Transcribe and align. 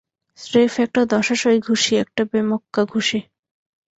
স্রেফ 0.39 0.73
একটা 0.79 1.01
দশাসই 1.05 1.59
ঘুষি, 1.59 1.93
একটা 1.95 2.21
বেমক্কা 2.31 2.81
ঘুষি। 2.85 3.19